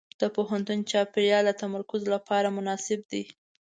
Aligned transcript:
د 0.21 0.23
پوهنتون 0.35 0.79
چاپېریال 0.91 1.45
د 1.47 1.51
تمرکز 1.63 2.01
لپاره 2.13 2.47
مناسب 2.57 2.99
دی. 3.11 3.23